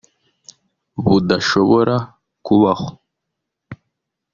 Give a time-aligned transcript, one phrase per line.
[1.05, 1.95] budashobora
[2.45, 2.87] kubaho